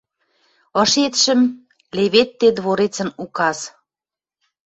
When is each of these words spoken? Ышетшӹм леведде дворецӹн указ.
Ышетшӹм 0.81 1.41
леведде 1.95 2.47
дворецӹн 2.57 3.09
указ. 3.23 3.57